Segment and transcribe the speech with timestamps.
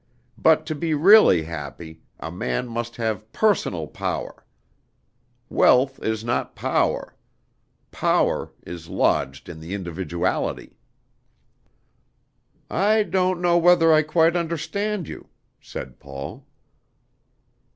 [0.39, 4.43] But to be really happy, a man must have personal power.
[5.47, 7.15] Wealth is not power.
[7.91, 10.75] Power is lodged in the individuality."
[12.67, 15.27] "I don't know whether I quite understand you,"
[15.59, 16.47] said Paul.